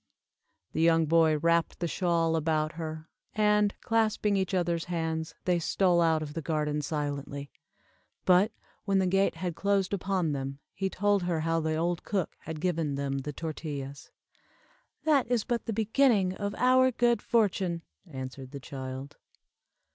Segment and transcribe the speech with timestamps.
[0.73, 6.01] The young boy wrapped the shawl about her, and, clasping each other's hands, they stole
[6.01, 7.51] out of the garden silently,
[8.25, 8.51] but,
[8.85, 12.59] when the gate had closed upon them, he told her how the old cook had
[12.59, 14.09] given them the tortillas.
[15.03, 19.17] "That is but the beginning of our good fortune," answered the child.